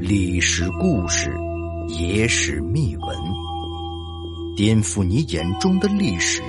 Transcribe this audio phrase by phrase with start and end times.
[0.00, 1.32] 历史故事，
[1.86, 3.16] 野史秘闻，
[4.56, 6.42] 颠覆你眼中的历史，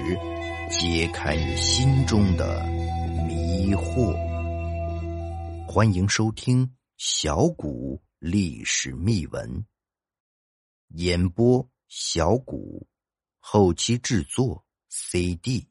[0.71, 2.65] 揭开你心中的
[3.27, 4.15] 迷惑。
[5.67, 9.63] 欢迎收听小谷历史秘闻，
[10.95, 12.87] 演播小谷，
[13.37, 15.67] 后期制作 CD。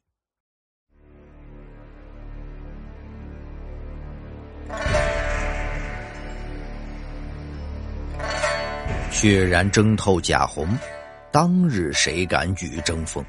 [9.21, 10.65] 血染征透甲红，
[11.29, 13.21] 当日谁敢与争锋？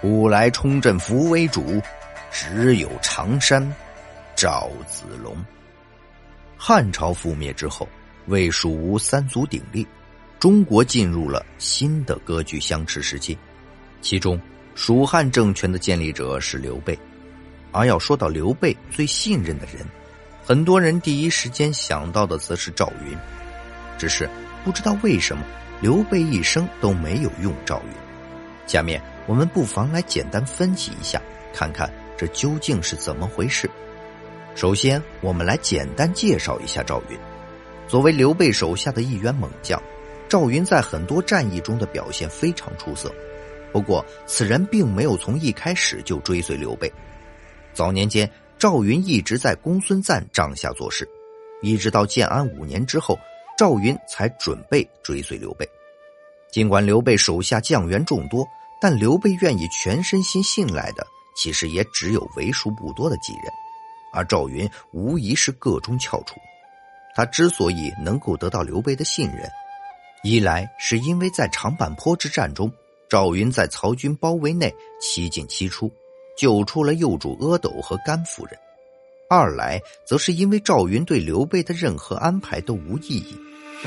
[0.00, 1.82] 古来冲阵扶为主，
[2.30, 3.60] 只有常山
[4.36, 5.36] 赵子龙。
[6.56, 7.88] 汉朝覆灭之后，
[8.26, 9.84] 魏蜀吴三足鼎立，
[10.38, 13.36] 中国进入了新的割据相持时期。
[14.00, 14.40] 其中，
[14.76, 16.96] 蜀汉政权的建立者是刘备，
[17.72, 19.84] 而要说到刘备最信任的人，
[20.44, 23.18] 很多人第一时间想到的则是赵云，
[23.98, 24.30] 只是。
[24.64, 25.44] 不知道为什么，
[25.80, 27.92] 刘备一生都没有用赵云。
[28.66, 31.22] 下面我们不妨来简单分析一下，
[31.54, 33.70] 看看这究竟是怎么回事。
[34.54, 37.18] 首先，我们来简单介绍一下赵云。
[37.86, 39.80] 作为刘备手下的一员猛将，
[40.28, 43.10] 赵云在很多战役中的表现非常出色。
[43.72, 46.92] 不过，此人并没有从一开始就追随刘备。
[47.72, 48.28] 早年间，
[48.58, 51.08] 赵云一直在公孙瓒帐下做事，
[51.62, 53.18] 一直到建安五年之后。
[53.58, 55.68] 赵云才准备追随刘备，
[56.52, 58.46] 尽管刘备手下将员众多，
[58.80, 61.04] 但刘备愿意全身心信赖的，
[61.36, 63.52] 其实也只有为数不多的几人，
[64.12, 66.36] 而赵云无疑是个中翘楚。
[67.16, 69.50] 他之所以能够得到刘备的信任，
[70.22, 72.72] 一来是因为在长坂坡之战中，
[73.08, 75.90] 赵云在曹军包围内七进七出，
[76.36, 78.54] 救出了幼主阿斗和甘夫人；
[79.28, 83.36] 二来则是因为赵云对刘备的任何安排都无异议。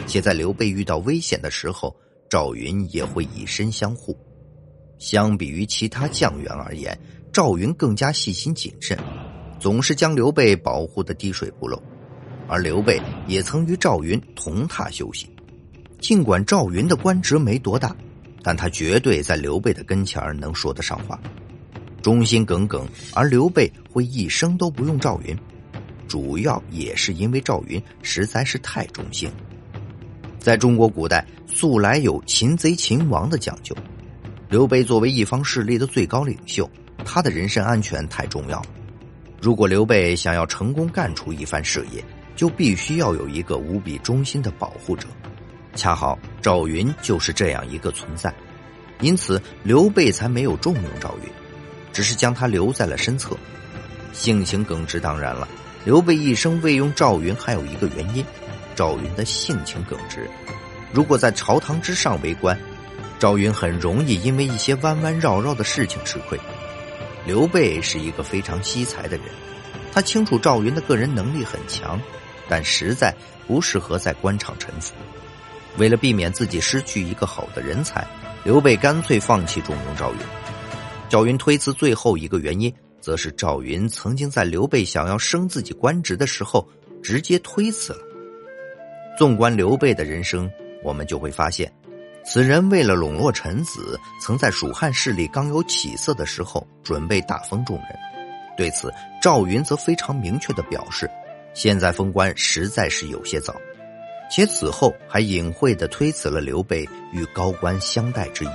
[0.06, 1.96] 且在刘备遇到危险的时候，
[2.30, 4.16] 赵云也会以身相护。
[5.00, 6.98] 相比于其他将员而言，
[7.34, 8.98] 赵云更加细心谨慎，
[9.60, 11.82] 总是将刘备保护的滴水不漏。
[12.48, 15.28] 而刘备也曾与赵云同榻休息。
[16.00, 17.96] 尽管赵云的官职没多大，
[18.44, 21.20] 但他绝对在刘备的跟前能说得上话，
[22.02, 22.88] 忠心耿耿。
[23.14, 25.38] 而刘备会一生都不用赵云，
[26.08, 29.32] 主要也是因为赵云实在是太忠心。
[30.40, 33.76] 在中国古代，素来有擒贼擒王的讲究。
[34.50, 36.70] 刘备作为一方势力的最高领袖，
[37.06, 38.66] 他的人身安全太重要了。
[39.40, 42.04] 如果刘备想要成功干出一番事业，
[42.36, 45.08] 就必须要有一个无比忠心的保护者。
[45.74, 48.34] 恰好赵云就是这样一个存在，
[49.00, 51.30] 因此刘备才没有重用赵云，
[51.92, 53.36] 只是将他留在了身侧。
[54.14, 55.48] 性情耿直，当然了，
[55.86, 58.26] 刘备一生未用赵云，还有一个原因。
[58.76, 60.30] 赵云的性情耿直，
[60.94, 62.58] 如果在朝堂之上为官，
[63.20, 66.40] 赵云很容易因为一些弯弯绕绕的事情吃亏。
[67.26, 69.26] 刘备是一个非常惜才的人，
[69.94, 72.00] 他清楚赵云的个人能力很强，
[72.50, 73.14] 但实在
[73.46, 74.94] 不适合在官场沉浮。
[75.78, 78.06] 为了避免自己失去一个好的人才，
[78.44, 80.20] 刘备干脆放弃重用赵云。
[81.12, 86.66] 赵云推辞最后一个原因，则是赵云曾经在刘备想要升自己官职的时候，
[87.04, 88.00] 直接推辞了。
[89.18, 90.50] 纵观刘备的人生，
[90.86, 91.70] 我们就会发现，
[92.24, 97.88] 此人为了笼络臣子，曾在蜀汉势力刚有起色的时候准备大封众人。
[98.56, 98.90] 对此，
[99.22, 101.12] 赵云则非常明确的表示，
[101.54, 103.54] 现在封官实在是有些早，
[104.32, 108.50] 且此后还隐晦的推辞了刘备与高官相待之意。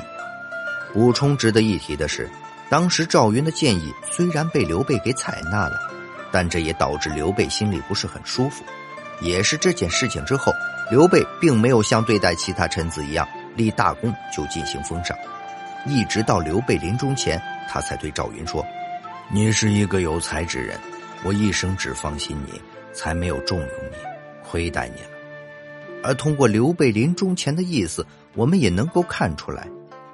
[0.94, 2.26] 补充值得一提的是，
[2.68, 5.78] 当时赵云的建议虽然被刘备给采纳了，
[6.32, 8.64] 但这也导致刘备心里不是很舒服。
[9.20, 10.52] 也是这件事情之后，
[10.90, 15.16] 刘备并没有像对待其他臣子一样立大功就进行封赏，
[15.86, 18.62] 一直到刘备临终前，他才对赵云说
[19.32, 20.78] ：“你是一个有才之人，
[21.24, 22.60] 我一生只放心你，
[22.92, 23.96] 才没有重用你，
[24.44, 25.08] 亏待你了。”
[26.04, 29.66] 而通过刘备临终前的意思，我们也能够看出来，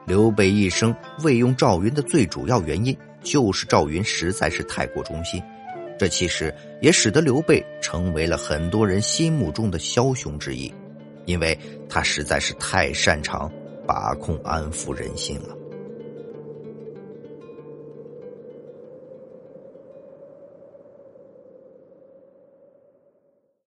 [0.07, 5.43] 刘备一生未用赵云的最主要原因，就是赵云实在是太过忠心。
[5.99, 10.73] 这其实也使得刘备成为了很多人心目中的枭雄之一，
[11.27, 11.57] 因为
[11.89, 13.51] 他实在是太擅长
[13.87, 15.57] 把控、安抚人心了。